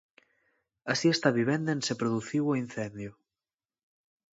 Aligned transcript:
Así 0.93 1.07
está 1.11 1.27
a 1.31 1.37
vivenda 1.39 1.71
en 1.75 1.81
se 1.87 1.99
produciu 2.01 2.43
o 2.47 2.59
incendio. 2.63 3.11